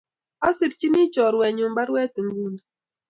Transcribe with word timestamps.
Asrichini 0.47 1.01
chorwennyu 1.13 1.67
parwet 1.75 2.13
inguni 2.21 2.61